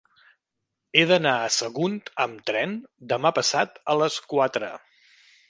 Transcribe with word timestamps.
He 0.95 1.03
d'anar 1.11 1.33
a 1.41 1.51
Sagunt 1.55 1.99
amb 2.25 2.41
tren 2.49 2.73
demà 3.13 3.33
passat 3.41 3.79
a 3.95 3.99
les 4.01 4.19
quatre. 4.35 4.73